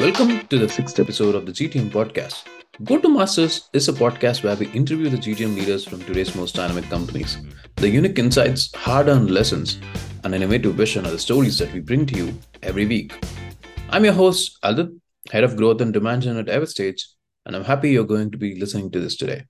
[0.00, 2.44] Welcome to the sixth episode of the GTM podcast.
[2.84, 6.54] Go to Masters is a podcast where we interview the GTM leaders from today's most
[6.54, 7.36] dynamic companies.
[7.76, 9.78] The unique insights, hard earned lessons,
[10.24, 13.12] and innovative vision are the stories that we bring to you every week.
[13.90, 14.88] I'm your host, Adit,
[15.30, 17.02] Head of Growth and Demand Gen at Everstage,
[17.44, 19.44] and I'm happy you're going to be listening to this today.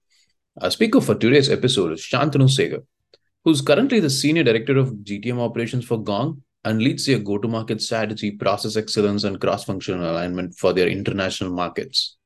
[0.61, 2.85] Our speaker for today's episode is Shantanu Shekhar,
[3.45, 7.49] who's currently the Senior Director of GTM Operations for Gong and leads their go to
[7.49, 12.17] market strategy, process excellence, and cross functional alignment for their international markets.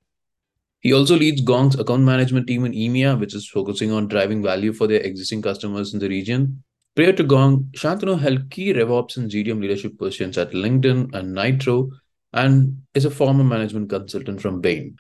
[0.80, 4.72] He also leads Gong's account management team in EMEA, which is focusing on driving value
[4.72, 6.62] for their existing customers in the region.
[6.94, 11.90] Prior to Gong, Shantanu held key RevOps and GTM leadership positions at LinkedIn and Nitro
[12.32, 14.96] and is a former management consultant from Bain.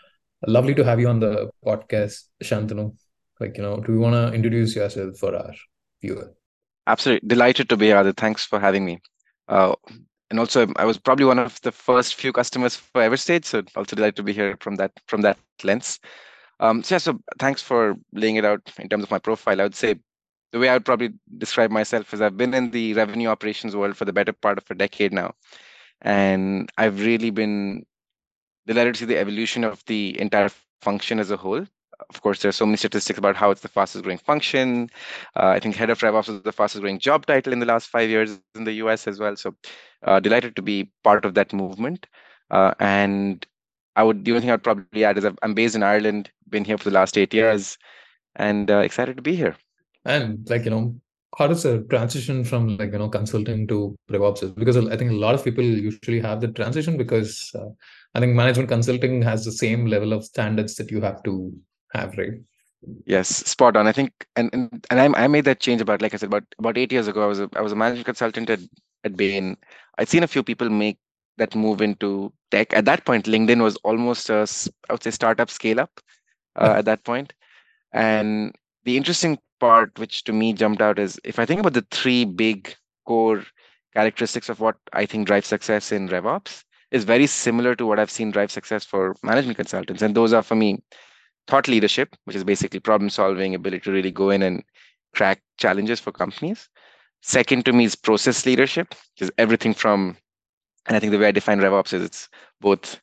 [0.46, 2.96] Lovely to have you on the podcast, Shantanu.
[3.38, 5.52] Like, you know, do you want to introduce yourself for our
[6.00, 6.32] viewer?
[6.86, 7.28] Absolutely.
[7.28, 8.12] Delighted to be here.
[8.12, 9.00] Thanks for having me.
[9.48, 9.74] Uh,
[10.30, 13.94] and also, I was probably one of the first few customers for Everstage, so also
[13.94, 16.00] delighted to be here from that from that lens.
[16.60, 19.60] Um, so yeah, so thanks for laying it out in terms of my profile.
[19.60, 19.96] I would say
[20.52, 23.96] the way I would probably describe myself is I've been in the revenue operations world
[23.96, 25.34] for the better part of a decade now,
[26.00, 27.84] and I've really been
[28.66, 30.50] delighted to see the evolution of the entire
[30.80, 31.66] function as a whole
[32.10, 34.90] of course, there's so many statistics about how it's the fastest growing function.
[35.36, 37.88] Uh, I think head of RevOps is the fastest growing job title in the last
[37.88, 39.36] five years in the US as well.
[39.36, 39.54] So
[40.02, 42.06] uh, delighted to be part of that movement.
[42.50, 43.46] Uh, and
[43.96, 46.78] I would the only thing I'd probably add is I'm based in Ireland, been here
[46.78, 47.78] for the last eight years,
[48.36, 49.56] and uh, excited to be here.
[50.04, 50.94] And like you know,
[51.38, 54.54] how does the transition from like you know consulting to RevOps?
[54.54, 57.68] Because I think a lot of people usually have the transition because uh,
[58.14, 61.52] I think management consulting has the same level of standards that you have to
[61.94, 62.14] have.
[63.06, 63.86] Yes, spot on.
[63.86, 66.44] I think, and and, and I, I made that change about, like I said, about
[66.58, 67.22] about eight years ago.
[67.22, 68.60] I was a, I was a management consultant at
[69.04, 69.56] at Bain.
[69.98, 70.98] I'd seen a few people make
[71.38, 72.72] that move into tech.
[72.72, 74.46] At that point, LinkedIn was almost a,
[74.88, 76.00] I would say, startup scale up.
[76.56, 77.32] Uh, at that point,
[77.92, 81.86] and the interesting part, which to me jumped out, is if I think about the
[81.90, 82.74] three big
[83.06, 83.44] core
[83.94, 88.10] characteristics of what I think drives success in RevOps, is very similar to what I've
[88.10, 90.80] seen drive success for management consultants, and those are for me
[91.46, 94.62] thought leadership, which is basically problem solving, ability to really go in and
[95.14, 96.68] crack challenges for companies.
[97.22, 100.16] Second to me is process leadership, which is everything from,
[100.86, 102.28] and I think the way I define RevOps is it's
[102.60, 103.00] both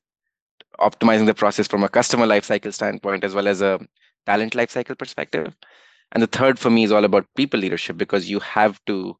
[0.79, 3.79] optimizing the process from a customer lifecycle standpoint as well as a
[4.25, 5.53] talent lifecycle perspective.
[6.11, 9.17] And the third for me is all about people leadership because you have to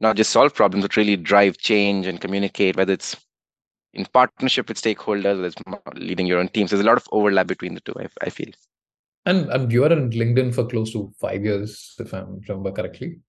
[0.00, 3.16] not just solve problems, but really drive change and communicate, whether it's
[3.94, 5.54] in partnership with stakeholders, there's
[5.94, 6.70] leading your own teams.
[6.70, 8.52] There's a lot of overlap between the two, I, I feel.
[9.26, 13.20] And, and you are on LinkedIn for close to five years, if I remember correctly.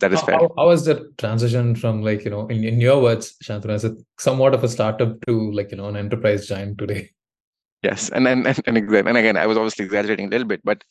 [0.00, 0.34] That is how, fair.
[0.36, 3.84] How, how was the transition from like, you know, in, in your words, Shantanu, as
[3.84, 7.10] a somewhat of a startup to like, you know, an enterprise giant today?
[7.82, 8.08] Yes.
[8.10, 10.84] And and, and, and again, I was obviously exaggerating a little bit, but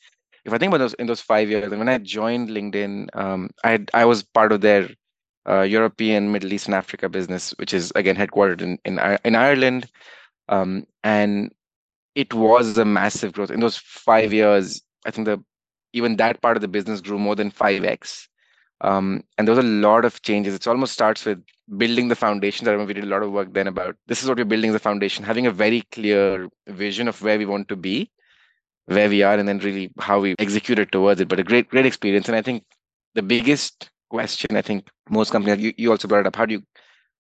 [0.44, 3.50] if I think about those in those five years, and when I joined LinkedIn, um,
[3.64, 4.90] I I was part of their
[5.47, 9.90] uh, European, Middle East, and Africa business, which is again headquartered in in, in Ireland,
[10.50, 11.52] um, and
[12.16, 14.81] it was a massive growth in those five years.
[15.06, 15.44] I think the
[15.94, 18.28] even that part of the business grew more than five x,
[18.81, 20.53] um, and there was a lot of changes.
[20.53, 21.41] It almost starts with
[21.78, 22.68] building the foundation.
[22.68, 24.74] I remember we did a lot of work then about this is what we're building
[24.74, 28.09] the foundation, having a very clear vision of where we want to be,
[28.85, 31.28] where we are, and then really how we executed towards it.
[31.28, 32.28] But a great, great experience.
[32.28, 32.64] And I think
[33.16, 36.35] the biggest question i think most companies you, you also brought it up.
[36.35, 36.63] How do you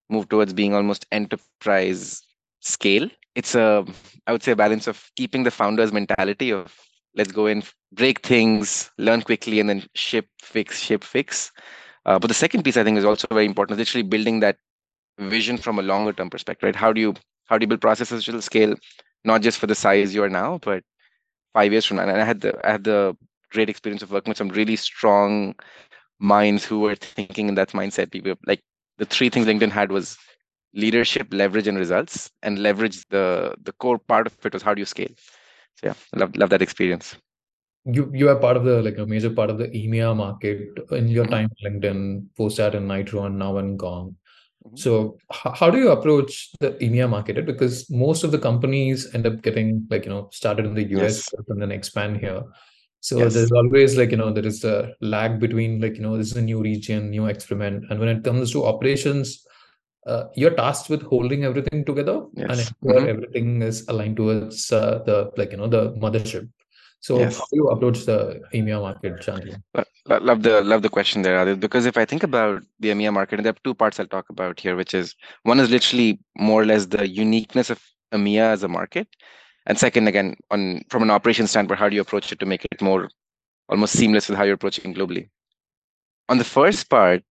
[0.09, 2.21] move towards being almost enterprise
[2.61, 3.09] scale?
[3.35, 3.85] It's a
[4.27, 6.75] i would say a balance of keeping the founders mentality of
[7.15, 11.51] let's go in break things learn quickly and then ship fix ship fix.
[12.05, 14.57] Uh, but the second piece i think is also very important literally building that
[15.19, 16.75] vision from a longer term perspective right?
[16.75, 17.13] How do you
[17.45, 18.75] how do you build processes will scale
[19.23, 20.83] not just for the size you are now but
[21.53, 22.03] five years from now?
[22.03, 23.15] And i had the i had the
[23.51, 25.55] great experience of working with some really strong
[26.19, 28.11] minds who were thinking in that mindset.
[28.11, 28.61] People like
[28.97, 30.17] the three things LinkedIn had was
[30.73, 32.31] leadership, leverage, and results.
[32.43, 35.13] And leverage the the core part of it was how do you scale.
[35.75, 37.15] So yeah, love love that experience.
[37.85, 40.59] You you are part of the like a major part of the EMEA market
[40.91, 41.33] in your mm-hmm.
[41.33, 44.15] time LinkedIn, post that in Nitro and now in Gong.
[44.65, 44.75] Mm-hmm.
[44.75, 47.45] So h- how do you approach the EMEA market?
[47.45, 51.31] Because most of the companies end up getting like you know started in the US
[51.31, 51.33] yes.
[51.47, 52.43] and then expand here.
[53.07, 53.35] So yes.
[53.35, 56.35] there's always like, you know, there is a lag between like, you know, this is
[56.35, 57.85] a new region, new experiment.
[57.89, 59.45] And when it comes to operations,
[60.05, 62.49] uh, you're tasked with holding everything together yes.
[62.49, 63.07] and ensure mm-hmm.
[63.07, 66.49] everything is aligned towards uh, the like you know the mothership.
[66.99, 67.37] So yes.
[67.37, 69.55] how do you approach the EMEA market, Shantanu?
[70.09, 73.39] Love the love the question there, Adit, because if I think about the EMEA market,
[73.39, 76.61] and there are two parts I'll talk about here, which is one is literally more
[76.61, 77.81] or less the uniqueness of
[78.11, 79.07] EMEA as a market?
[79.67, 82.65] And second, again, on from an operations standpoint, how do you approach it to make
[82.71, 83.09] it more
[83.69, 85.29] almost seamless with how you're approaching globally?
[86.29, 87.21] On the first part,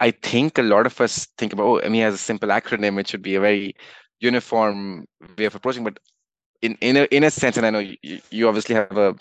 [0.00, 2.98] I think a lot of us think about, oh, EMEA has a simple acronym.
[2.98, 3.76] It should be a very
[4.20, 5.06] uniform
[5.38, 5.84] way of approaching.
[5.84, 5.98] But
[6.62, 9.14] in in a, in a sense, and I know you, you obviously have a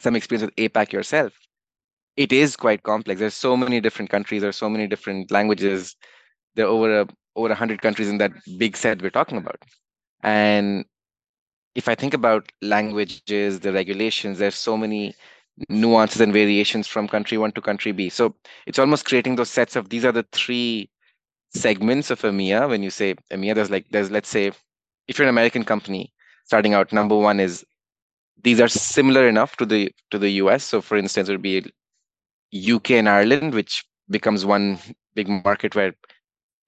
[0.00, 1.32] some experience with APAC yourself.
[2.16, 3.18] It is quite complex.
[3.18, 4.42] There's so many different countries.
[4.42, 5.96] There's so many different languages.
[6.54, 9.60] There are over a over hundred countries in that big set we're talking about.
[10.22, 10.84] And
[11.74, 15.14] if I think about languages, the regulations, there's so many
[15.68, 18.08] nuances and variations from country one to country B.
[18.08, 18.34] So
[18.66, 20.90] it's almost creating those sets of these are the three
[21.54, 22.68] segments of EMEA.
[22.68, 24.52] When you say EMEA, there's like there's let's say
[25.08, 26.12] if you're an American company
[26.44, 27.64] starting out, number one is
[28.42, 30.64] these are similar enough to the to the US.
[30.64, 31.64] So for instance, it would be
[32.54, 34.78] UK and Ireland, which becomes one
[35.14, 35.94] big market where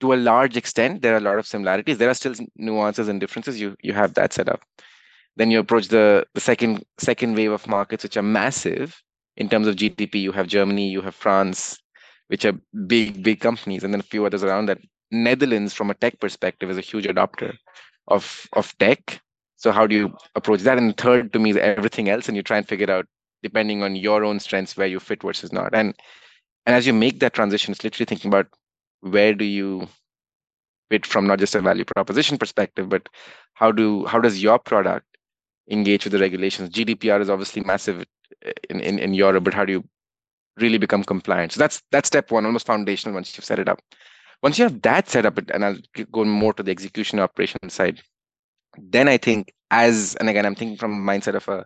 [0.00, 1.98] to a large extent there are a lot of similarities.
[1.98, 3.60] There are still nuances and differences.
[3.60, 4.62] You you have that set up.
[5.36, 9.02] Then you approach the the second second wave of markets, which are massive
[9.36, 10.20] in terms of GDP.
[10.22, 11.78] You have Germany, you have France,
[12.28, 12.54] which are
[12.86, 14.78] big big companies, and then a few others around that.
[15.12, 17.54] Netherlands, from a tech perspective, is a huge adopter
[18.08, 19.20] of of tech.
[19.56, 20.78] So how do you approach that?
[20.78, 23.06] And third, to me, is everything else, and you try and figure out
[23.42, 25.74] depending on your own strengths where you fit versus not.
[25.74, 25.94] And
[26.66, 28.48] and as you make that transition, it's literally thinking about
[29.00, 29.88] where do you
[30.90, 33.08] fit from not just a value proposition perspective, but
[33.54, 35.15] how do how does your product
[35.70, 36.70] engage with the regulations.
[36.70, 38.04] GDPR is obviously massive
[38.70, 39.84] in, in, in Europe, but how do you
[40.56, 41.52] really become compliant?
[41.52, 43.80] So that's that's step one, almost foundational once you've set it up.
[44.42, 45.78] Once you have that set up, and I'll
[46.12, 48.02] go more to the execution operation side,
[48.78, 51.64] then I think as and again I'm thinking from mindset of a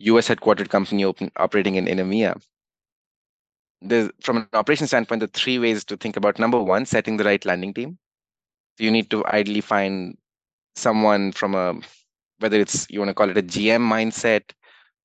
[0.00, 2.40] US headquartered company open, operating in, in EMEA.
[3.80, 7.24] There's, from an operation standpoint, the three ways to think about number one, setting the
[7.24, 7.98] right landing team.
[8.78, 10.16] You need to ideally find
[10.74, 11.80] someone from a
[12.40, 14.42] whether it's you want to call it a GM mindset,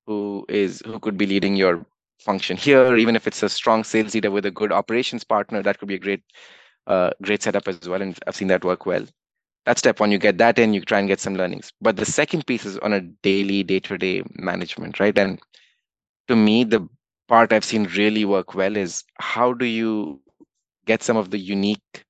[0.06, 1.84] who is who could be leading your
[2.20, 5.78] function here, even if it's a strong sales leader with a good operations partner, that
[5.78, 6.22] could be a great
[6.86, 8.02] uh, great setup as well.
[8.02, 9.04] And I've seen that work well.
[9.66, 10.10] That's step one.
[10.10, 11.72] You get that in, you try and get some learnings.
[11.80, 15.16] But the second piece is on a daily, day-to-day management, right?
[15.16, 15.40] And
[16.28, 16.86] to me, the
[17.28, 20.20] part I've seen really work well is how do you
[20.84, 22.04] get some of the unique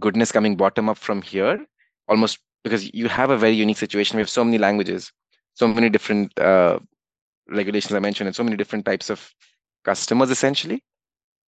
[0.00, 1.64] goodness coming bottom up from here,
[2.08, 4.16] almost because you have a very unique situation.
[4.16, 5.12] We have so many languages,
[5.54, 6.78] so many different uh,
[7.48, 9.32] regulations I mentioned, and so many different types of
[9.84, 10.82] customers essentially.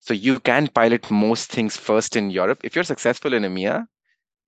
[0.01, 2.61] So you can pilot most things first in Europe.
[2.63, 3.87] If you're successful in EMEA,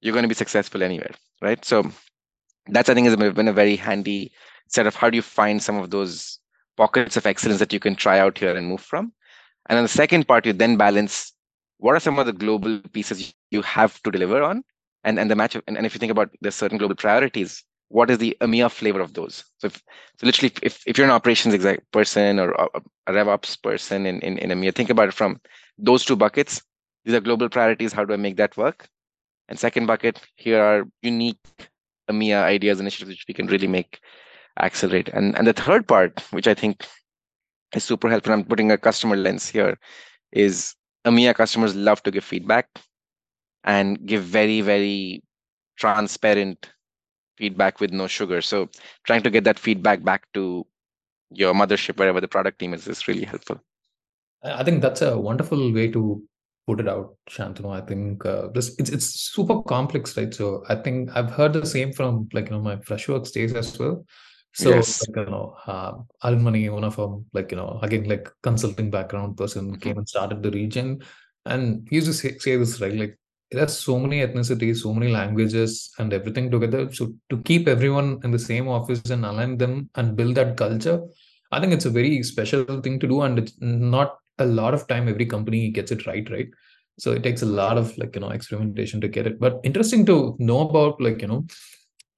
[0.00, 1.64] you're going to be successful anywhere, right?
[1.64, 1.90] So
[2.66, 4.32] that's I think has been a very handy
[4.68, 6.38] set of how do you find some of those
[6.76, 9.12] pockets of excellence that you can try out here and move from.
[9.68, 11.32] And then the second part, you then balance
[11.78, 14.62] what are some of the global pieces you have to deliver on
[15.06, 18.10] and and the match and, and if you think about the certain global priorities what
[18.10, 19.44] is the EMEA flavor of those?
[19.58, 19.82] So if,
[20.18, 22.68] so literally if, if you're an operations exec person or a,
[23.06, 25.40] a RevOps person in, in, in EMEA think about it from
[25.78, 26.62] those two buckets.
[27.04, 27.92] These are global priorities.
[27.92, 28.88] How do I make that work?
[29.48, 31.38] And second bucket here are unique
[32.10, 34.00] EMEA ideas initiatives which we can really make
[34.60, 35.08] accelerate.
[35.10, 36.84] And and the third part which I think
[37.74, 39.78] is super helpful I'm putting a customer lens here
[40.32, 40.74] is
[41.06, 42.68] EMEA customers love to give feedback
[43.66, 45.22] and give very very
[45.76, 46.70] transparent
[47.36, 48.40] feedback with no sugar.
[48.40, 48.68] So
[49.04, 50.66] trying to get that feedback back to
[51.30, 53.60] your mothership wherever the product team is is really helpful.
[54.42, 56.22] I think that's a wonderful way to
[56.66, 57.70] put it out shantanu.
[57.74, 60.32] I think uh, this it's, it's super complex right?
[60.34, 63.78] So i think i've heard the same from like you know my freshworks days as
[63.78, 64.04] well.
[64.52, 65.06] So Yes.
[65.08, 65.92] like, you know uh,
[66.24, 70.08] Arun Mani, one of them like you know again like consulting background person came and
[70.08, 71.02] started the region.
[71.44, 72.92] And he used to say, say this right?
[72.92, 73.18] Like
[73.50, 76.92] there's so many ethnicities, so many languages, and everything together.
[76.92, 81.00] So to keep everyone in the same office and align them and build that culture,
[81.52, 84.86] I think it's a very special thing to do, and it's not a lot of
[84.88, 86.48] time every company gets it right, right?
[86.98, 89.38] So it takes a lot of like you know experimentation to get it.
[89.38, 91.46] But interesting to know about like you know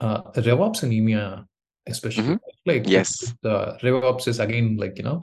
[0.00, 1.44] uh, RevOps in EMEA,
[1.86, 2.38] especially Mhm.
[2.64, 3.34] like Yes.
[3.42, 5.22] the RevOps is again like you know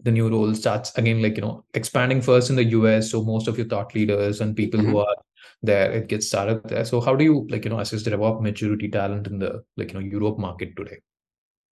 [0.00, 3.10] the new role starts again like you know expanding first in the US.
[3.10, 5.00] So most of your thought leaders and people who Mhm.
[5.06, 5.16] are
[5.62, 8.40] there it gets started there so how do you like you know assess the RevOps
[8.42, 10.98] maturity talent in the like you know europe market today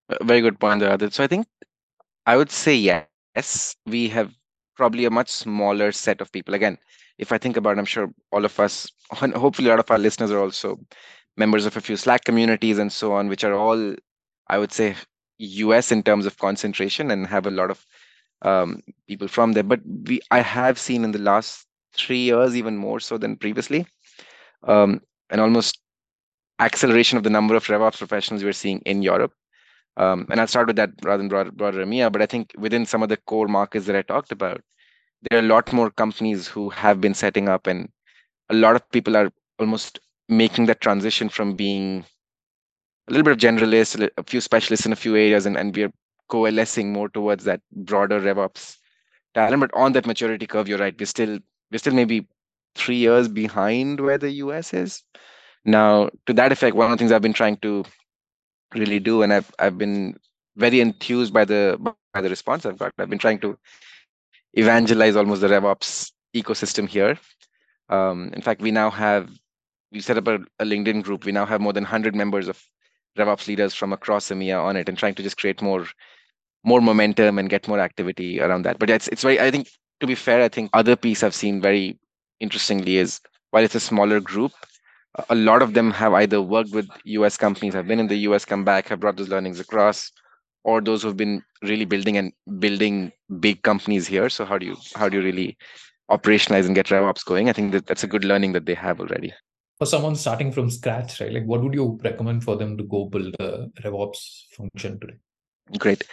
[0.09, 0.99] Uh, Very good point there.
[1.11, 1.47] So I think
[2.27, 3.77] I would say yes.
[3.87, 4.33] We have
[4.77, 6.55] probably a much smaller set of people.
[6.55, 9.91] Again, if I think about, it, I'm sure all of us, hopefully a lot of
[9.91, 10.79] our listeners are also
[11.37, 13.95] members of a few Slack communities and so on, which are all,
[14.49, 14.97] I would say,
[15.39, 17.87] US in terms of concentration and have a lot of
[18.43, 19.63] um, people from there.
[19.65, 21.66] But we, I have seen in the last
[21.97, 23.87] three years, even more so than previously,
[24.65, 25.00] um,
[25.31, 25.79] an almost
[26.59, 29.33] acceleration of the number of RevOps professionals we're seeing in Europe.
[29.97, 32.12] Um, and I'll start with that rather than broader, broader EMEA.
[32.12, 34.61] But I think within some of the core markets that I talked about,
[35.31, 37.88] there are a lot more companies who have been setting up, and
[38.50, 39.99] a lot of people are almost
[40.29, 42.05] making that transition from being
[43.09, 45.93] a little bit of generalists, a few specialists in a few areas, and, and we're
[46.29, 48.76] coalescing more towards that broader RevOps
[49.35, 49.61] talent.
[49.61, 50.95] But on that maturity curve, you're right.
[50.99, 51.38] We're still
[51.71, 52.27] we're still maybe
[52.75, 55.03] three years behind where the US is.
[55.65, 57.85] Now, to that effect, one of the things I've been trying to
[58.75, 60.17] really do, and I've I've been
[60.57, 61.79] very enthused by the
[62.13, 62.93] by the response I've got.
[62.99, 63.59] I've been trying to
[64.55, 67.19] evangelize almost the RevOps ecosystem here.
[67.89, 69.31] Um, in fact, we now have
[69.93, 71.25] we set up a, a, LinkedIn group.
[71.25, 72.61] We now have more than 100 members of
[73.17, 75.87] RevOps leaders from across EMEA on it, and trying to just create more
[76.65, 78.79] more momentum and get more activity around that.
[78.79, 79.41] But it's it's very.
[79.41, 79.69] I think
[80.00, 81.99] to be fair, I think other piece I've seen very
[82.41, 84.53] interestingly is while it's a smaller group,
[85.31, 88.45] a lot of them have either worked with US companies, have been in the US,
[88.45, 90.12] come back, have brought those learnings across,
[90.65, 94.29] or those who've been really building and building big companies here.
[94.29, 95.57] So how do you how do you really
[96.11, 97.49] operationalize and get RevOps going?
[97.49, 99.33] I think that that's a good learning that they have already.
[99.79, 101.33] For someone starting from scratch, right?
[101.33, 105.17] Like what would you recommend for them to go build a RevOps function today?
[105.79, 106.05] Great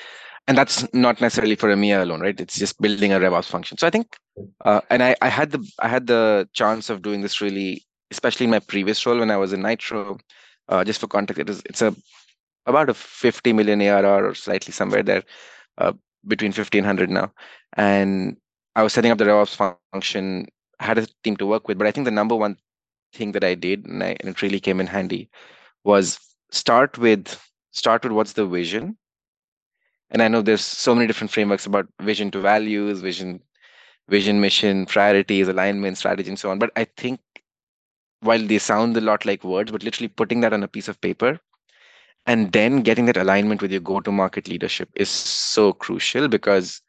[0.48, 2.40] and that's not necessarily for EMEA alone, right?
[2.40, 3.78] It's just building a RevOps function.
[3.78, 4.18] So I think,
[4.66, 8.46] uh, and I, I had the I had the chance of doing this really, especially
[8.46, 10.18] in my previous role when I was in Nitro.
[10.70, 11.96] Uh, just for context, it is it's a
[12.66, 15.24] about a 50 million ARR or slightly somewhere there,
[15.78, 15.94] uh,
[16.28, 17.32] between 1500 now.
[17.76, 18.38] And
[18.76, 20.48] I was setting up the RevOps function,
[20.80, 22.58] had a team to work with, but I think the number one
[23.14, 25.30] thing that I did, and, I, and it really came in handy,
[25.84, 26.20] was
[26.52, 27.40] start with
[27.72, 28.98] start with what's the vision
[30.13, 33.41] and i know there's so many different frameworks about vision to values vision
[34.10, 36.60] vision mission priorities alignment strategy and so on.
[36.60, 37.22] But i think
[38.22, 41.01] while they sound a lot like words but literally putting that on a piece of
[41.01, 41.39] paper
[42.25, 46.82] and then getting that alignment with your go to market leadership is so crucial because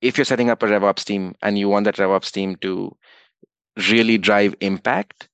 [0.00, 2.96] if you're setting up a revops team and you want that revops team to
[3.90, 5.28] really drive impact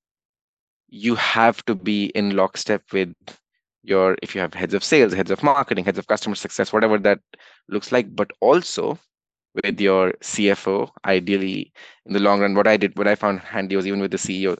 [0.89, 3.13] you have to be in lockstep with
[3.87, 6.97] your if you have heads of sales heads of marketing heads of customer success whatever
[6.97, 7.19] that
[7.69, 8.97] looks like but also
[9.63, 11.71] with your cfo ideally
[12.05, 14.17] in the long run what i did what i found handy was even with the
[14.17, 14.57] ceo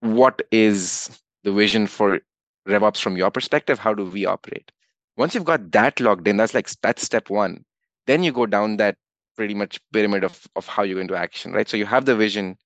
[0.00, 2.20] what is the vision for
[2.68, 3.78] revops from your perspective?
[3.78, 4.70] How do we operate?
[5.16, 7.64] Once you've got that locked in that's like that's step one.
[8.06, 8.96] Then you go down that
[9.36, 11.68] pretty much pyramid of, of how you go into action right?
[11.68, 12.56] So you have the vision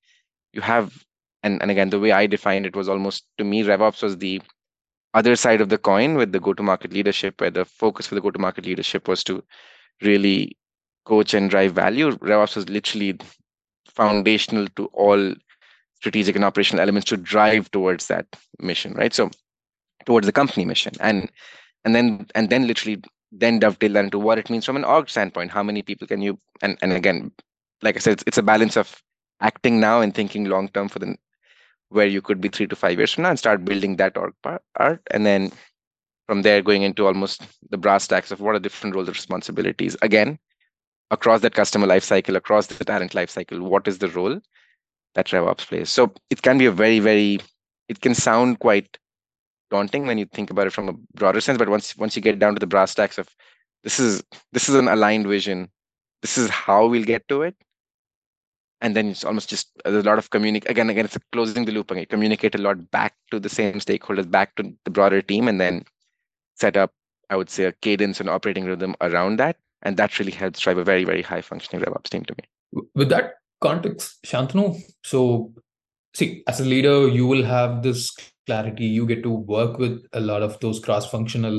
[0.52, 1.04] you have
[1.42, 4.40] and, and again the way i defined it was almost to me revops was the
[5.14, 8.66] other side of the coin with the go-to-market leadership, where the focus for the go-to-market
[8.66, 9.42] leadership was to
[10.02, 10.56] really
[11.04, 12.10] coach and drive value.
[12.18, 13.18] RevOps was literally
[13.88, 15.34] foundational to all
[15.94, 18.26] strategic and operational elements to drive towards that
[18.60, 19.12] mission, right?
[19.12, 19.30] So
[20.06, 20.92] towards the company mission.
[21.00, 21.30] And
[21.84, 25.08] and then and then literally then dovetail that into what it means from an org
[25.08, 25.50] standpoint.
[25.50, 27.32] How many people can you and and again,
[27.82, 29.02] like I said, it's, it's a balance of
[29.40, 31.16] acting now and thinking long term for the
[31.90, 34.34] where you could be three to five years from now and start building that org
[34.42, 35.50] part and then
[36.26, 39.96] from there going into almost the brass tacks of what are different roles and responsibilities.
[40.02, 40.38] Again
[41.10, 44.38] across that customer lifecycle across the talent lifecycle what is the role
[45.14, 45.90] that revops plays?
[45.90, 47.40] So it can be a very very
[47.88, 48.98] it can sound quite
[49.70, 52.38] daunting when you think about it from a broader sense but once once you get
[52.38, 53.28] down to the brass tacks of
[53.82, 55.70] this is this is an aligned vision.
[56.20, 57.54] This is how we'll get to it
[58.80, 61.90] and then it's almost just a lot of communicate again again it's closing the loop
[61.90, 65.60] again communicate a lot back to the same stakeholders back to the broader team and
[65.60, 65.84] then
[66.54, 66.92] set up
[67.30, 70.78] i would say a cadence and operating rhythm around that and that really helps drive
[70.78, 72.82] a very very high functioning revops team to me.
[72.94, 75.52] With that context shantanu so
[76.14, 78.14] see as a leader you will have this
[78.48, 78.86] clarity.
[78.86, 81.56] You get to work with a lot of those cross functional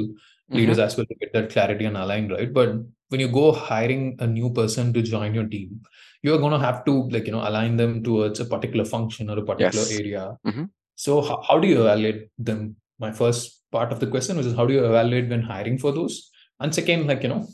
[0.50, 0.86] leaders mm-hmm.
[0.86, 2.52] as well to get that clarity and align right?
[2.52, 2.70] But
[3.10, 5.82] when you go hiring a new person to join your team
[6.22, 9.40] you're going to have to like you know align them towards a particular function or
[9.40, 10.00] a particular yes.
[10.00, 10.38] area.
[10.46, 10.66] Mm-hmm.
[10.96, 12.76] so how, how do you evaluate them?
[13.00, 16.30] My first part of the question was how do you evaluate when hiring for those?
[16.60, 17.48] And second like you know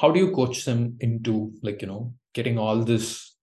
[0.00, 3.34] how do you coach them into like you know getting all this?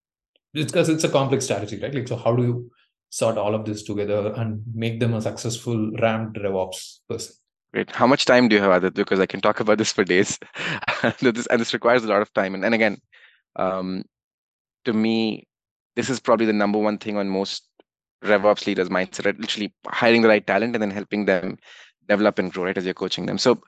[0.52, 1.94] Because it's a complex strategy right?
[1.94, 2.70] Like so how do you
[3.10, 7.34] sort all of this together and make them a successful ramped revops person
[7.72, 7.90] Great.
[7.94, 8.94] How much time do you have, Adit?
[8.94, 10.38] Because I can talk about this for days.
[11.02, 12.54] and, this, and this requires a lot of time.
[12.54, 13.00] And, and again,
[13.56, 14.04] um,
[14.84, 15.46] to me,
[15.94, 17.64] this is probably the number one thing on most
[18.24, 19.38] RevOps leaders' mindset, right?
[19.38, 21.58] Literally hiring the right talent and then helping them
[22.08, 23.38] develop and grow, right, as you're coaching them.
[23.38, 23.60] So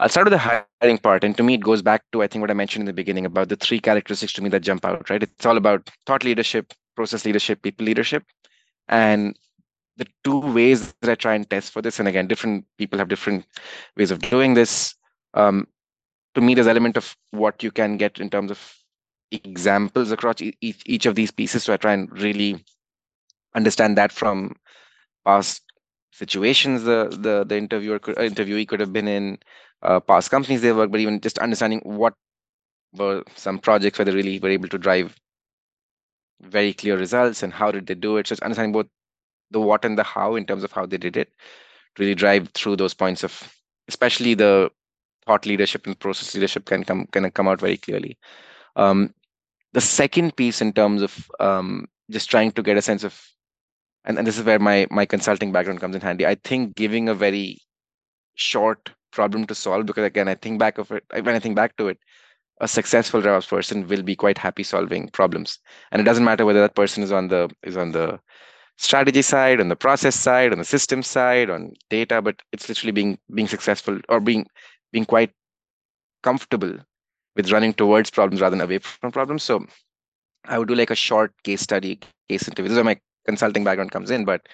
[0.00, 1.22] I'll start with the hiring part.
[1.22, 3.26] And to me, it goes back to, I think, what I mentioned in the beginning
[3.26, 5.22] about the three characteristics to me that jump out, right?
[5.22, 8.24] It's all about thought leadership, process leadership, people leadership.
[8.88, 9.36] And
[10.00, 13.08] the two ways that I try and test for this, and again, different people have
[13.08, 13.44] different
[13.96, 14.94] ways of doing this.
[15.34, 15.68] Um,
[16.34, 18.76] to me, there's element of what you can get in terms of
[19.30, 21.64] examples across each, of these pieces.
[21.64, 22.64] So I try and really
[23.54, 24.56] understand that from
[25.26, 25.62] past
[26.12, 29.38] situations the the the interviewer could, uh, interviewee could have been in,
[29.82, 32.14] uh, past companies they work, but even just understanding what
[32.94, 35.14] were some projects where they really were able to drive
[36.40, 38.26] very clear results and how did they do it.
[38.26, 38.86] So it's understanding both
[39.50, 41.28] the what and the how in terms of how they did it,
[41.94, 43.52] to really drive through those points of
[43.88, 44.70] especially the
[45.26, 48.18] thought leadership and process leadership can come can come out very clearly.
[48.76, 49.14] Um,
[49.72, 53.20] the second piece in terms of um, just trying to get a sense of
[54.04, 57.08] and, and this is where my my consulting background comes in handy i think giving
[57.08, 57.58] a very
[58.34, 61.76] short problem to solve because again i think back of it when i think back
[61.76, 61.98] to it
[62.62, 65.58] a successful RevOps person will be quite happy solving problems
[65.90, 68.18] and it doesn't matter whether that person is on the is on the
[68.80, 72.92] strategy side on the process side on the system side on data but it's literally
[72.92, 74.46] being being successful or being
[74.92, 75.30] being quite
[76.22, 76.74] comfortable
[77.36, 79.42] with running towards problems rather than away from problems.
[79.42, 79.66] So
[80.46, 82.68] i would do like a short case study case interview.
[82.68, 84.46] This is where my consulting background comes in but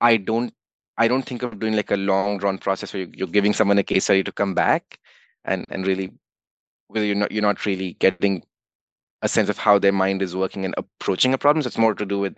[0.00, 0.52] i don't
[0.96, 3.82] i don't think of doing like a long drawn process where you're giving someone a
[3.82, 4.98] case study to come back
[5.44, 6.10] and and really
[6.88, 8.42] because you're not you're not really getting
[9.22, 11.62] a sense of how their mind is working and approaching a problem.
[11.62, 12.36] So it's more to do with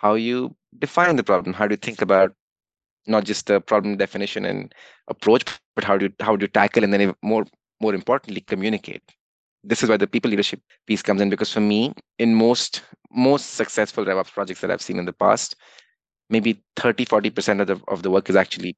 [0.00, 1.52] how you define the problem.
[1.52, 2.32] How do you think about
[3.06, 4.72] not just the problem definition and
[5.08, 7.44] approach but how do you how do you tackle and then more
[7.80, 9.02] more importantly communicate?
[9.64, 13.54] This is where the people leadership piece comes in because for me in most most
[13.54, 15.56] successful revops projects that i've seen in the past
[16.30, 18.76] maybe 30 40% of the, of the work is actually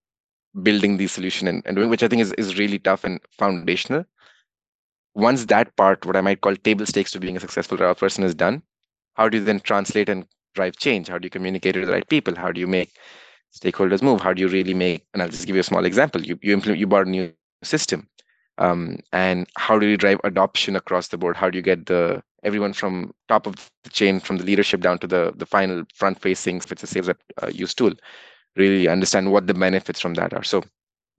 [0.62, 4.04] building the solution and, and doing which i think is, is really tough and foundational.
[5.14, 8.24] Once that part what i might call table stakes to being a successful revops person
[8.24, 8.62] is done
[9.14, 11.08] how do you then translate and drive change?
[11.08, 12.34] How do you communicate to the right people?
[12.36, 12.92] How do you make
[13.54, 14.20] stakeholders move?
[14.20, 16.22] How do you really make and i'll just give you a small example.
[16.22, 18.08] You you implement you bought a new system
[18.58, 21.36] um, and how do you drive adoption across the board?
[21.36, 24.98] How do you get the everyone from top of the chain from the leadership down
[24.98, 27.14] to the the final front facing if it's a sales uh,
[27.52, 27.92] use tool
[28.56, 30.42] really understand what the benefits from that are.
[30.42, 30.62] So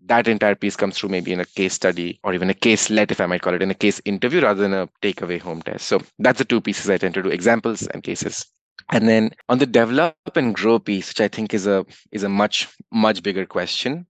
[0.06, 3.12] that entire piece comes through maybe in a case study or even a case let
[3.12, 5.88] if i might call it in a case interview rather than a takeaway home test.
[5.88, 8.46] So that's the two pieces i tend to do examples and cases
[8.90, 12.30] and then on the develop and grow piece which i think is a is a
[12.30, 14.06] much much bigger question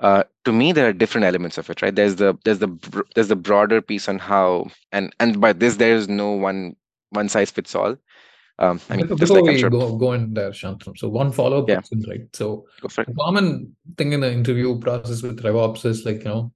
[0.00, 3.28] uh, to me there are different elements of it right there's the there's the there's
[3.28, 6.74] the broader piece on how and and by this there is no one
[7.10, 7.96] one size fits all
[8.58, 9.70] um, I mean, before like we sure...
[9.70, 10.96] go, go in there, Shantanu.
[10.96, 11.76] So one follow-up yeah.
[11.76, 12.20] question, right?
[12.32, 16.52] So a common thing in the interview process with RevOps is like, you know,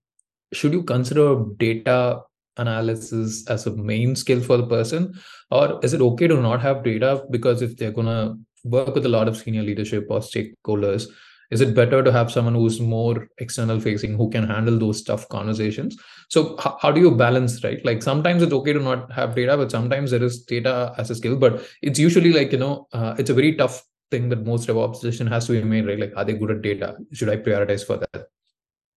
[0.52, 2.22] should you consider data
[2.58, 5.14] analysis as a main skill for the person,
[5.50, 7.22] or is it okay to not have data?
[7.30, 11.06] Because if they're gonna work with a lot of senior leadership or stakeholders,
[11.50, 15.28] is it better to have someone who's more external facing who can handle those tough
[15.28, 15.96] conversations?
[16.28, 17.82] So h- how do you balance right?
[17.84, 21.14] Like sometimes it's okay to not have data but sometimes there is data as a
[21.14, 21.36] skill.
[21.36, 25.00] But it's usually like you know uh, it's a very tough thing that most RevOps
[25.00, 25.98] decision has to be made right?
[25.98, 26.96] Like are they good at data?
[27.12, 28.26] Should i prioritize for that?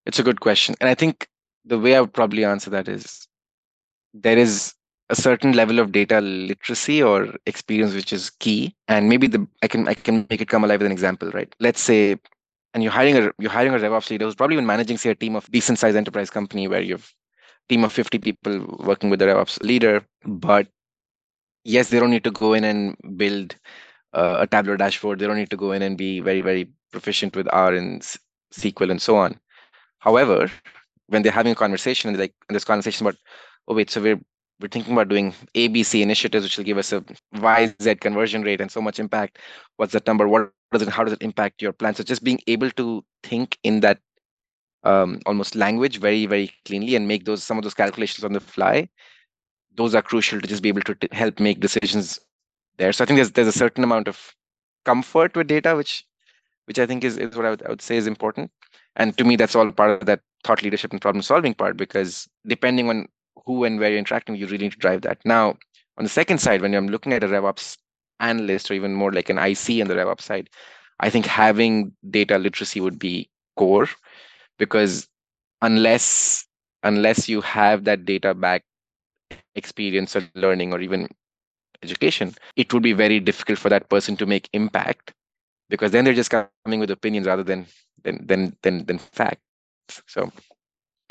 [0.06, 0.76] It's a good question.
[0.82, 1.28] And i think
[1.64, 3.28] the way i would probably answer that is
[4.14, 4.74] there is
[5.10, 9.68] a certain level of data literacy or experience which is key and maybe the i
[9.68, 12.18] can i can make it come alive with an example right let's say
[12.74, 15.16] and you're hiring a you're hiring a RevOps leader who's probably been managing say a
[15.16, 17.14] team of decent sized enterprise company where you've
[17.72, 20.68] team of 50 people working with the RevOps leader, but
[21.64, 23.56] yes, they don't need to go in and build
[24.14, 25.20] uh, a Tableau dashboard.
[25.20, 28.02] They don't need to go in and be very very proficient with R and
[28.54, 29.40] SQL and so on.
[30.00, 30.52] However,
[31.08, 33.18] when they're having a conversation and like and this conversation about
[33.68, 34.20] oh wait, so we're
[34.60, 37.04] we're thinking about doing ABC initiatives, which will give us a
[37.36, 39.40] YZ conversion rate and so much impact.
[39.78, 40.28] What's that number?
[40.28, 40.90] What does it?
[40.90, 41.96] How does it impact your plan?
[41.96, 44.00] So just being able to think in that
[44.84, 48.40] um, almost language very very cleanly and make those some of those calculations on the
[48.40, 48.90] fly.
[49.76, 52.20] Those are crucial to just be able to t- help make decisions
[52.78, 52.92] there.
[52.92, 54.36] So I think there's there's a certain amount of
[54.86, 56.06] comfort with data, which
[56.66, 58.52] which I think is, is what I would, I would say is important.
[58.96, 62.28] And to me, that's all part of that thought leadership and problem solving part because
[62.46, 63.08] depending on
[63.46, 65.20] who and where you're interacting, you really need to drive that.
[65.26, 65.58] Now,
[65.98, 67.78] on the second side, when I'm looking at a RevOps
[68.20, 70.50] analyst or even more like an IC on the RevOps side,
[71.00, 73.88] I think having data literacy would be core
[74.58, 75.08] because
[75.62, 76.46] unless
[76.84, 78.64] unless you have that data back
[79.56, 81.08] experience or learning or even
[81.84, 85.14] education, it would be very difficult for that person to make impact
[85.70, 87.66] because then they're just coming with opinions rather than
[88.04, 89.42] than than than, than facts.
[90.08, 90.32] So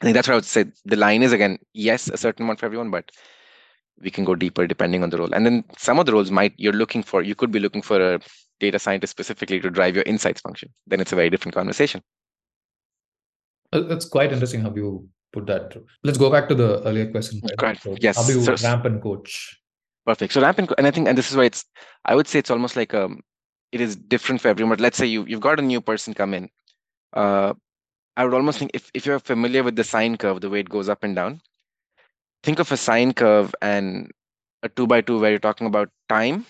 [0.01, 0.65] I think that's what I would say.
[0.85, 3.11] The line is again, yes, a certain amount for everyone, but
[4.01, 5.33] we can go deeper depending on the role.
[5.35, 8.15] And then some of the roles might you're looking for, you could be looking for
[8.15, 8.21] a
[8.61, 10.71] data scientist specifically to drive your insights function.
[10.87, 12.03] Then it's a very different conversation.
[13.73, 15.77] That's quite interesting how you put that.
[16.03, 17.81] Let's go back to the earlier question right?
[17.81, 18.17] So yes.
[18.17, 19.61] how do you so, ramp and coach?
[20.07, 20.33] Perfect.
[20.33, 21.65] So ramp and, and i think and this is why it's
[22.05, 23.21] i would say it's almost like um
[23.71, 26.49] it is different for everyone let's say you you've got a new person come in.
[27.13, 27.53] Uh
[28.17, 30.69] i would almost think if, if you're familiar with the sine curve the way it
[30.69, 31.41] goes up and down
[32.43, 34.11] think of a sine curve and
[34.63, 36.47] a two by two where you're talking about time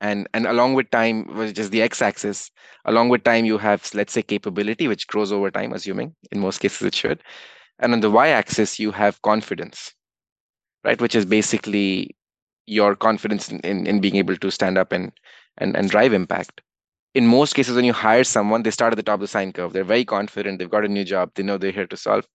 [0.00, 2.50] and and along with time which is the x-axis
[2.84, 6.58] along with time you have let's say capability which grows over time assuming in most
[6.58, 7.22] cases it should.
[7.78, 9.92] And on the y-axis you have confidence
[10.84, 11.00] right?
[11.00, 12.16] Which is basically
[12.66, 15.12] your confidence in, in, in being able to stand up and,
[15.58, 16.60] and and drive impact
[17.16, 19.50] in most cases when you hire someone they start at the top of the sine
[19.50, 19.72] curve.
[19.72, 20.58] They're very confident.
[20.58, 21.30] They've got a new job.
[21.34, 22.26] They know they're here to solve.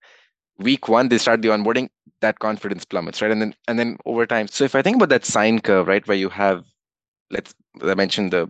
[0.58, 1.90] Week one they start the onboarding.
[2.22, 3.32] That confidence plummets right?
[3.32, 6.08] And then and then over time so if i think about that sine curve right
[6.08, 6.66] where you have
[7.30, 8.50] let's i mentioned the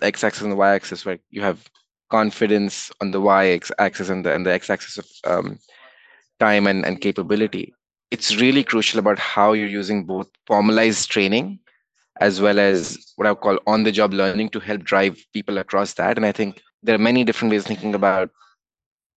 [0.00, 1.68] x-axis and the y-axis where you have
[2.10, 5.58] confidence on the y-axis and the and the x-axis of um,
[6.40, 7.72] time and, and capability
[8.10, 11.58] it's really crucial about how you're using both formalized training
[12.22, 15.94] as well as what I call on the job learning to help drive people across
[15.94, 16.16] that.
[16.16, 18.30] And I think there are many different ways of thinking about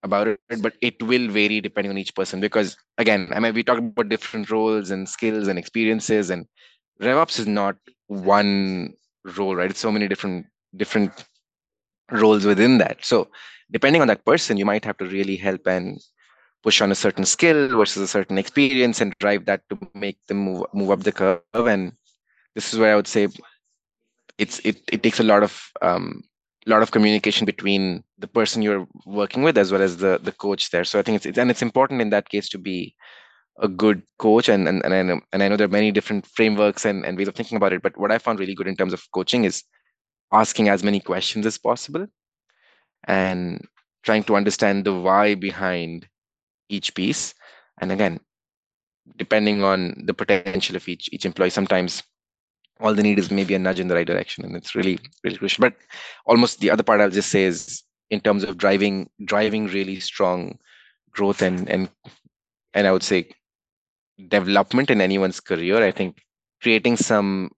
[0.03, 2.39] about it, but it will vary depending on each person.
[2.39, 6.45] Because again, I mean, we talk about different roles and skills and experiences, and
[7.01, 7.75] RevOps is not
[8.07, 8.93] one
[9.37, 9.69] role, right?
[9.69, 11.25] It's so many different different
[12.11, 13.03] roles within that.
[13.05, 13.27] So
[13.71, 15.99] depending on that person, you might have to really help and
[16.63, 20.39] push on a certain skill versus a certain experience and drive that to make them
[20.47, 21.67] move move up the curve.
[21.75, 21.93] And
[22.55, 23.27] this is where I would say
[24.37, 26.23] it's it it takes a lot of um,
[26.65, 30.71] lot of communication between the person you're working with as well as the the coach
[30.71, 30.83] there.
[30.83, 32.95] So I think it's, it's and it's important in that case to be
[33.59, 36.25] a good coach and and and I know, and I know there are many different
[36.25, 37.81] frameworks and, and ways of thinking about it.
[37.81, 39.63] But what I found really good in terms of coaching is
[40.31, 42.07] asking as many questions as possible
[43.07, 43.65] and
[44.03, 46.07] trying to understand the why behind
[46.69, 47.33] each piece.
[47.79, 48.19] And again,
[49.17, 52.03] depending on the potential of each each employee, sometimes
[52.79, 55.37] all they need is maybe a nudge in the right direction, and it's really really
[55.37, 55.61] crucial.
[55.61, 55.75] But
[56.25, 60.57] almost the other part I'll just say is in terms of driving driving really strong
[61.11, 61.89] growth and and
[62.73, 63.29] and I would say
[64.27, 65.83] development in anyone's career.
[65.83, 66.21] I think
[66.61, 67.51] creating some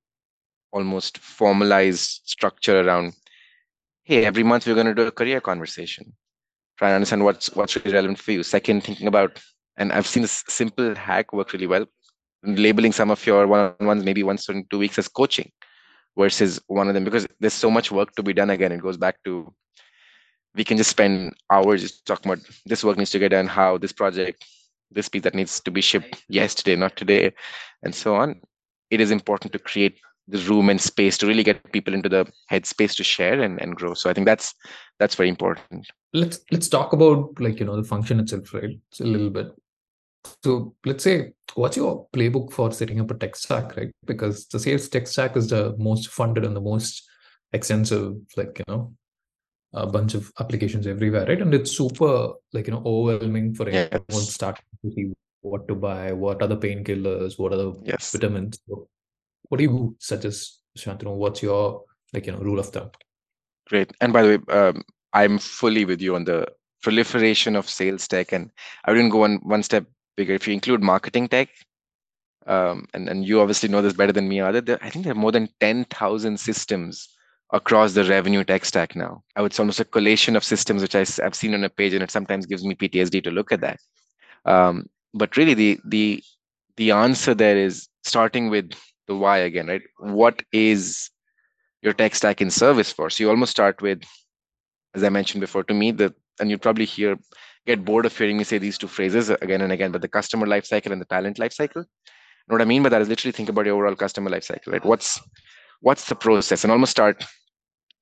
[0.72, 3.14] almost formalized structure around
[4.04, 6.14] hey every month we're going to do a career conversation
[6.78, 8.44] try and understand what's what's really relevant for you.
[8.44, 9.42] Second, thinking about
[9.78, 11.86] and I've seen this simple hack work really well.
[12.48, 15.52] Labeling some of your one-on-ones maybe once in two weeks as coaching
[16.18, 18.72] versus one of them because there's so much work to be done again.
[18.72, 19.54] It goes back to
[20.56, 23.78] we can just spend hours just talking about this work needs to get done, how
[23.78, 24.44] this project,
[24.90, 27.34] this piece that needs to be shipped yesterday, not today,
[27.84, 28.42] and so on.
[28.90, 32.26] It is important to create the room and space to really get people into the
[32.52, 33.94] headspace to share and, and grow.
[33.94, 34.54] So I think that's
[35.00, 39.00] that's very important let's let's talk about like you know the function itself right it's
[39.00, 39.48] a little bit
[40.44, 43.92] so let's say what's your playbook for setting up a tech stack right?
[44.06, 47.08] Because the sales tech stack is the most funded and the most
[47.54, 48.94] extensive like you know
[49.74, 51.42] a bunch of applications everywhere right?
[51.42, 53.90] And it's super like you know overwhelming for yes.
[53.92, 55.12] everyone starting to see
[55.42, 58.12] what to buy what are the painkillers what are the yes.
[58.12, 58.60] vitamins.
[58.68, 58.88] So
[59.50, 61.16] what do you suggest shantanu?
[61.16, 62.92] What's your like you know rule of thumb?
[63.68, 63.92] Great.
[64.02, 66.48] And by the way um, I'm fully with you on the
[66.82, 68.52] proliferation of sales tech, and
[68.86, 69.86] I wouldn't go one one step
[70.18, 70.34] bigger.
[70.34, 71.50] If you include marketing tech,
[72.46, 75.24] um, and and you obviously know this better than me, other I think there are
[75.26, 77.08] more than ten thousand systems
[77.54, 79.24] across the revenue tech stack now.
[79.38, 81.94] I would say almost a collation of systems which I, have seen on a page,
[81.94, 83.80] and it sometimes gives me PTSD to look at that.
[84.46, 86.22] Um, but really, the the
[86.76, 88.74] the answer there is starting with
[89.08, 89.84] the why again, right?
[90.00, 91.10] What is
[91.82, 93.10] your tech stack in service for?
[93.10, 94.04] So you almost start with
[94.98, 97.18] as I mentioned before, to me, the and you probably hear
[97.68, 100.48] get bored of hearing me say these two phrases again and again, but the customer
[100.48, 101.76] lifecycle and the talent lifecycle.
[101.76, 104.86] And what I mean by that is literally think about your overall customer lifecycle, right?
[104.86, 105.20] What's
[105.82, 106.64] what's the process?
[106.64, 107.26] And almost start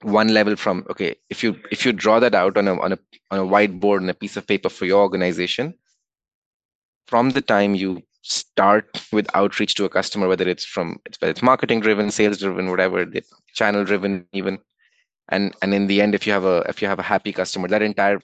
[0.01, 2.99] one level from okay, if you if you draw that out on a on a
[3.31, 5.73] on a whiteboard and a piece of paper for your organization,
[7.07, 11.31] from the time you start with outreach to a customer, whether it's from it's whether
[11.31, 13.05] it's marketing driven, sales driven, whatever,
[13.55, 14.59] channel driven, even
[15.29, 17.67] and and in the end if you have a if you have a happy customer
[17.67, 18.19] that entire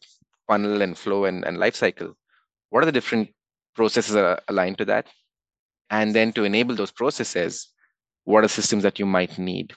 [0.51, 2.13] funnel and flow and, and life cycle
[2.69, 3.29] what are the different
[3.75, 5.07] processes are aligned to that
[5.89, 7.67] and then to enable those processes
[8.25, 9.73] what are systems that you might need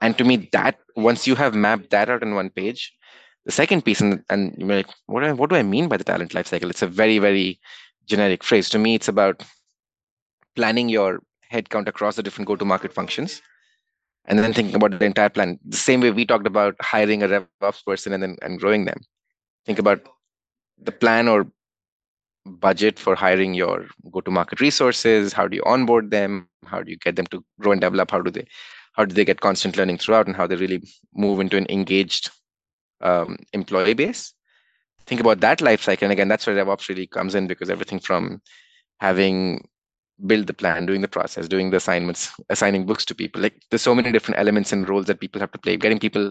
[0.00, 2.92] and to me that once you have mapped that out in one page
[3.46, 5.96] the second piece and, and you're like what do, I, what do i mean by
[5.96, 7.60] the talent lifecycle it's a very very
[8.06, 9.42] generic phrase to me it's about
[10.56, 11.20] planning your
[11.52, 13.42] headcount across the different go to market functions
[14.26, 15.58] and then thinking about the entire plan.
[15.64, 19.00] The same way we talked about hiring a RevOps person and then and growing them.
[19.66, 20.06] Think about
[20.78, 21.46] the plan or
[22.46, 25.32] budget for hiring your go-to-market resources.
[25.32, 26.48] How do you onboard them?
[26.66, 28.10] How do you get them to grow and develop?
[28.10, 28.46] How do they
[28.92, 30.80] how do they get constant learning throughout and how they really
[31.14, 32.30] move into an engaged
[33.00, 34.32] um, employee base?
[35.06, 36.06] Think about that life cycle.
[36.06, 38.40] And again, that's where RevOps really comes in because everything from
[39.00, 39.68] having
[40.26, 43.42] build the plan, doing the process, doing the assignments, assigning books to people.
[43.42, 45.76] Like there's so many different elements and roles that people have to play.
[45.76, 46.30] Getting people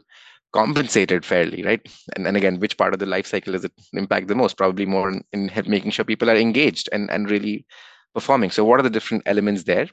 [0.53, 1.81] compensated fairly, right?
[2.15, 4.57] And then again, which part of the life cycle does it impact the most?
[4.57, 7.65] Probably more in, in making sure people are engaged and, and really
[8.13, 8.51] performing.
[8.51, 9.89] So what are the different elements there?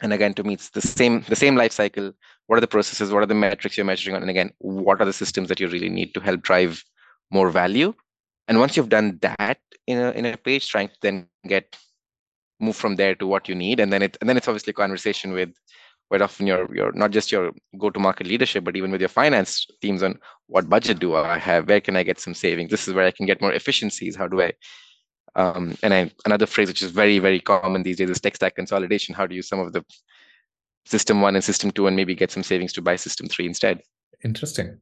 [0.00, 2.12] And again, to me, it's the same the same life cycle.
[2.46, 3.10] What are the processes?
[3.10, 4.22] What are the metrics you're measuring on?
[4.22, 6.84] And again, what are the systems that you really need to help drive
[7.30, 7.94] more value?
[8.46, 11.76] And once you've done that in a in a page, trying to then get
[12.60, 14.74] move from there to what you need and then it and then it's obviously a
[14.74, 15.50] conversation with
[16.08, 19.08] quite often your your not just your go to market leadership but even with your
[19.08, 22.86] finance teams on what budget do i have where can i get some savings this
[22.86, 24.52] is where i can get more efficiencies how do i
[25.34, 28.54] um, and I, another phrase which is very very common these days is tech stack
[28.54, 29.84] consolidation how do you some of the
[30.86, 33.82] system one and system two and maybe get some savings to buy system three instead
[34.24, 34.80] interesting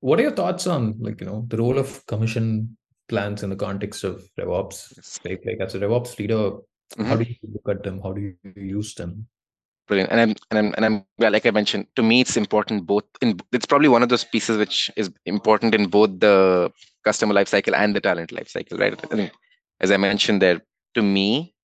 [0.00, 2.76] what are your thoughts on like you know the role of commission
[3.08, 5.20] plans in the context of RevOps?
[5.24, 7.04] Like, like as a RevOps leader, mm-hmm.
[7.04, 8.00] how do you look at them?
[8.02, 9.26] How do you use them?
[9.86, 10.10] Brilliant.
[10.10, 13.04] And I'm and I'm and I'm well, like I mentioned, to me it's important both
[13.22, 16.72] in it's probably one of those pieces which is important in both the
[17.04, 19.00] customer lifecycle and the talent lifecycle, right?
[19.12, 19.32] I think
[19.80, 20.60] as I mentioned there,
[20.94, 21.54] to me,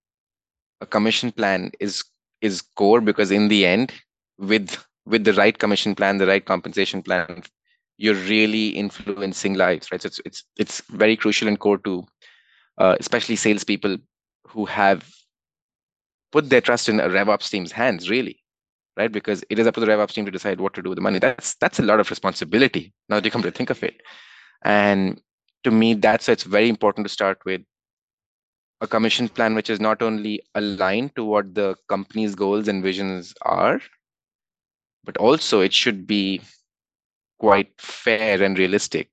[0.81, 2.05] a commission plan is
[2.41, 3.93] is core because in the end,
[4.39, 7.43] with with the right commission plan, the right compensation plan
[7.99, 10.03] you're really influencing lives, right?
[10.03, 12.05] So it's it's it's very crucial and core to
[12.79, 13.99] uh, especially salespeople
[14.49, 15.09] who have
[16.33, 18.43] put their trust in a RevOps team's hands, really,
[18.97, 19.13] right?
[19.13, 21.03] Because it is up to the RevOps team to decide what to do with the
[21.03, 21.19] money.
[21.19, 22.93] That's that's a lot of responsibility.
[23.09, 24.01] Now that you come to think of it,
[24.65, 25.21] and
[25.65, 27.63] to me, that's it's very important to start with
[28.81, 33.33] a commission plan which is not only aligned to what the company's goals and visions
[33.43, 33.81] are,
[35.05, 36.41] but also it should be
[37.39, 39.11] quite fair and realistic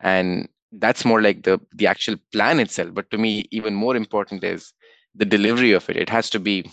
[0.00, 4.42] and that's more like the the actual plan itself but to me even more important
[4.42, 4.72] is
[5.14, 6.64] the delivery of it it has to be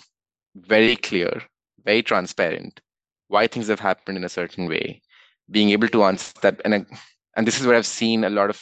[0.55, 1.41] very clear
[1.85, 2.81] very transparent
[3.27, 5.01] why things have happened in a certain way.
[5.49, 6.85] Being able to answer that and
[7.35, 8.61] and this is where i've seen a lot of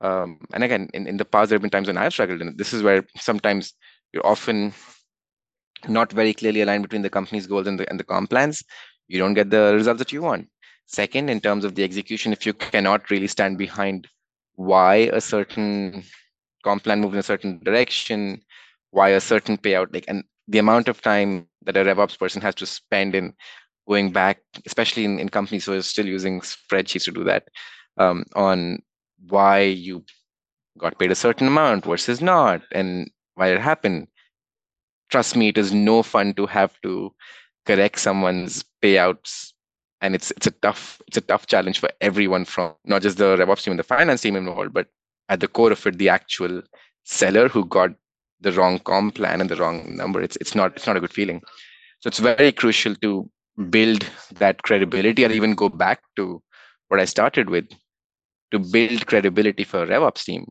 [0.00, 2.58] um, and again in, in the past there have been times when i've struggled and
[2.58, 3.72] this is where sometimes
[4.12, 4.72] you're often
[5.88, 8.62] not very clearly aligned between the company's goals and the and the comp plans.
[9.08, 10.48] You don't get the results that you want.
[10.86, 14.08] Second, in terms of the execution, if you cannot really stand behind
[14.54, 16.04] why a certain
[16.64, 18.40] comp plan moved in a certain direction,
[18.96, 22.54] why a certain payout, like, and the amount of time that a RevOps person has
[22.54, 23.34] to spend in
[23.86, 27.48] going back, especially in, in companies who are still using spreadsheets to do that,
[27.98, 28.78] um, on
[29.28, 30.02] why you
[30.78, 34.08] got paid a certain amount versus not, and why it happened.
[35.10, 37.14] Trust me, it is no fun to have to
[37.66, 39.52] correct someone's payouts
[40.00, 43.36] and it's it's a tough it's a tough challenge for everyone from not just the
[43.36, 44.88] RevOps team and the finance team involved, but
[45.28, 46.62] at the core of it, the actual
[47.04, 47.90] seller who got
[48.40, 50.22] the wrong comp plan and the wrong number.
[50.22, 51.42] It's it's not it's not a good feeling.
[52.00, 53.28] So it's very crucial to
[53.70, 56.42] build that credibility and even go back to
[56.88, 57.68] what I started with
[58.50, 60.46] to build credibility for a RevOps team.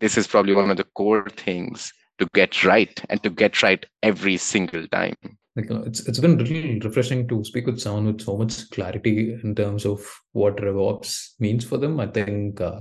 [0.00, 3.84] This is probably one of the core things to get right and to get right
[4.02, 5.14] every single time
[5.56, 9.36] like uh, it's it's been really refreshing to speak with someone with so much clarity
[9.42, 10.00] in terms of
[10.32, 12.00] what RevOps means for them.
[12.00, 12.80] I think uh,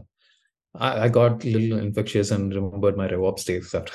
[0.75, 3.93] I, I got a little infectious and remembered my RevOps days after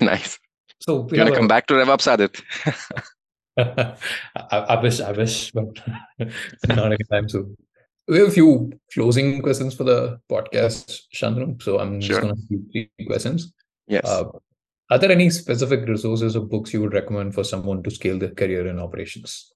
[0.00, 0.38] Nice.
[0.80, 2.40] So you want to come back to RevOps, Adit?
[3.58, 5.66] I, I, wish, I wish, but
[6.68, 7.56] not anytime soon.
[8.08, 11.62] We have a few closing questions for the podcast, Shantanu.
[11.62, 12.08] So I'm sure.
[12.08, 13.52] just going to ask you three questions.
[13.86, 14.04] Yes.
[14.06, 14.24] Uh,
[14.90, 18.30] are there any specific resources or books you would recommend for someone to scale their
[18.30, 19.52] career in operations?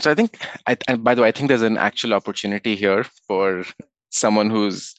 [0.00, 3.04] So I think, I, and by the way, I think there's an actual opportunity here
[3.26, 3.64] for
[4.12, 4.94] someone who's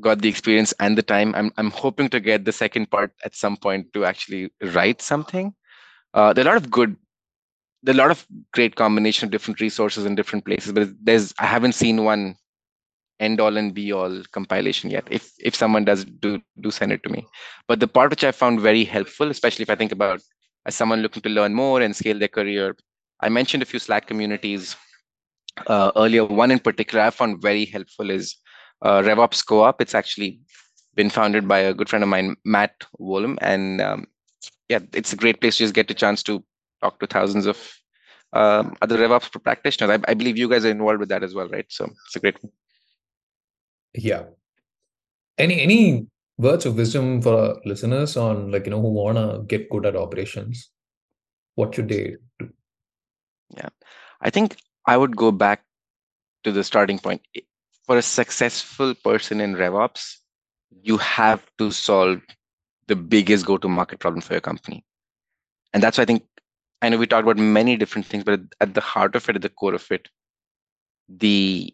[0.00, 1.34] got the experience and the time.
[1.34, 5.54] I'm I'm hoping to get the second part at some point to actually write something.
[6.14, 6.96] Uh, there are a lot of good,
[7.82, 11.34] there are a lot of great combination of different resources in different places, but there's
[11.38, 12.36] I haven't seen one
[13.20, 15.06] end all and be all compilation yet.
[15.10, 17.26] If if someone does do do send it to me.
[17.68, 20.20] But the part which I found very helpful, especially if I think about
[20.66, 22.76] as someone looking to learn more and scale their career,
[23.20, 24.76] I mentioned a few Slack communities
[25.66, 26.24] uh, earlier.
[26.24, 28.36] One in particular I found very helpful is
[28.82, 29.80] uh, RevOps Co-op.
[29.80, 30.40] It's actually
[30.94, 34.06] been founded by a good friend of mine, Matt Volm, and um,
[34.68, 36.44] yeah, it's a great place to just get a chance to
[36.82, 37.58] talk to thousands of
[38.32, 39.90] um, other RevOps practitioners.
[39.90, 41.66] I, I, believe you guys are involved with that as well, right?
[41.68, 42.52] So it's a great one.
[43.94, 44.24] Yeah.
[45.38, 46.06] Any any
[46.38, 50.70] words of wisdom for listeners on like you know who wanna get good at operations?
[51.54, 52.50] What should they do?
[53.56, 53.68] Yeah,
[54.20, 54.56] I think
[54.86, 55.64] I would go back
[56.44, 57.22] to the starting point.
[57.86, 60.16] For a successful person in RevOps,
[60.82, 62.20] you have to solve
[62.88, 64.84] the biggest go-to-market problem for your company,
[65.72, 66.24] and that's why I think
[66.80, 69.42] I know we talked about many different things, but at the heart of it, at
[69.42, 70.08] the core of it,
[71.08, 71.72] the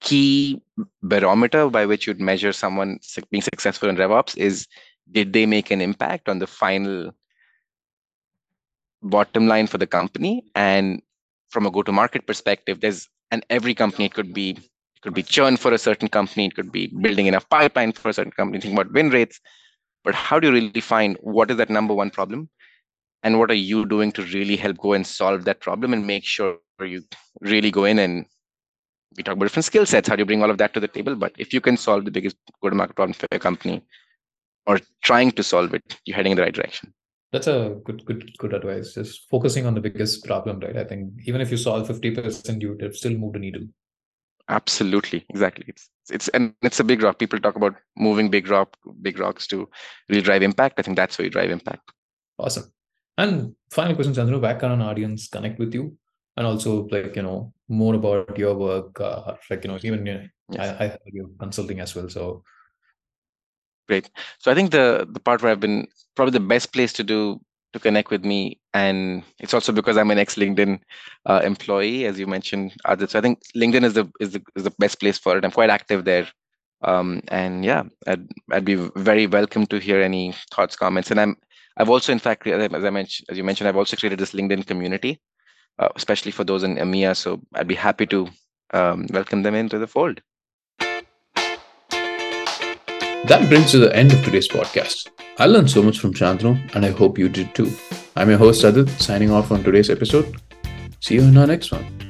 [0.00, 0.62] key
[1.02, 2.98] barometer by which you'd measure someone
[3.30, 4.66] being successful in RevOps is
[5.10, 7.12] did they make an impact on the final
[9.02, 10.44] bottom line for the company?
[10.54, 11.02] And
[11.50, 15.56] from a go-to-market perspective, there's and every company it could be it could be churn
[15.56, 18.74] for a certain company, it could be building enough pipeline for a certain company, think
[18.74, 19.40] about win rates.
[20.04, 22.48] But how do you really define what is that number one problem?
[23.22, 26.24] And what are you doing to really help go and solve that problem and make
[26.24, 27.02] sure you
[27.40, 28.26] really go in and
[29.16, 30.08] we talk about different skill sets.
[30.08, 31.14] How do you bring all of that to the table?
[31.16, 33.82] But if you can solve the biggest go-to-market problem for your company,
[34.66, 36.92] or trying to solve it, you're heading in the right direction.
[37.32, 38.94] That's a good, good, good advice.
[38.94, 40.76] Just focusing on the biggest problem, right?
[40.76, 43.66] I think even if you solve fifty percent, you would have still moved the needle.
[44.48, 45.64] Absolutely, exactly.
[45.68, 47.18] It's it's and it's a big rock.
[47.18, 49.68] People talk about moving big rock, big rocks to
[50.08, 50.78] really drive impact.
[50.78, 51.90] I think that's where you drive impact.
[52.38, 52.72] Awesome.
[53.18, 55.96] And final question, Shantanu, where can an audience connect with you?
[56.36, 60.14] and also like you know more about your work uh, like you know even you
[60.14, 60.76] know, yes.
[60.80, 62.42] I, I heard you consulting as well so
[63.86, 67.04] great so i think the the part where i've been probably the best place to
[67.04, 67.40] do
[67.72, 70.78] to connect with me and it's also because i'm an ex linkedin
[71.26, 73.10] uh, employee as you mentioned Adit.
[73.10, 75.50] so i think linkedin is the is the is the best place for it i'm
[75.50, 76.26] quite active there
[76.82, 81.36] um, and yeah I'd, I'd be very welcome to hear any thoughts comments and i'm
[81.76, 84.66] i've also in fact as i mentioned as you mentioned i've also created this linkedin
[84.66, 85.20] community
[85.78, 87.16] uh, especially for those in EMEA.
[87.16, 88.28] So I'd be happy to
[88.72, 90.20] um, welcome them into the fold.
[93.26, 95.08] That brings us to the end of today's podcast.
[95.40, 97.72] I learned so much from Shantanu, and I hope you did too.
[98.14, 100.36] I'm your host, Adit, signing off on today's episode.
[101.00, 102.05] See you in our next one.